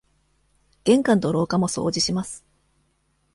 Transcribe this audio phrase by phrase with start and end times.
[0.83, 2.43] 玄関と廊下も掃除します。